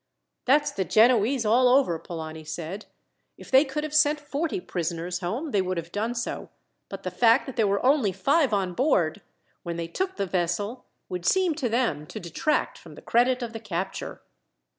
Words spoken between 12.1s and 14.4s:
detract from the credit of the capture."